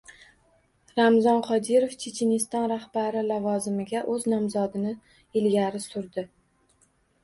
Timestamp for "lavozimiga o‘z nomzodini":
3.29-4.99